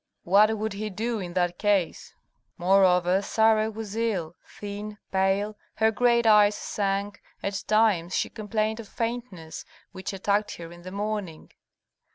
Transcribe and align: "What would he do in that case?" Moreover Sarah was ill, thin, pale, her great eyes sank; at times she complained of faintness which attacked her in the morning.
"What 0.23 0.57
would 0.57 0.73
he 0.73 0.89
do 0.89 1.19
in 1.19 1.33
that 1.33 1.59
case?" 1.59 2.15
Moreover 2.57 3.21
Sarah 3.21 3.69
was 3.69 3.95
ill, 3.95 4.35
thin, 4.57 4.97
pale, 5.11 5.55
her 5.75 5.91
great 5.91 6.25
eyes 6.25 6.55
sank; 6.55 7.21
at 7.43 7.63
times 7.67 8.15
she 8.17 8.27
complained 8.31 8.79
of 8.79 8.87
faintness 8.89 9.63
which 9.91 10.11
attacked 10.11 10.55
her 10.55 10.71
in 10.71 10.81
the 10.81 10.91
morning. 10.91 11.51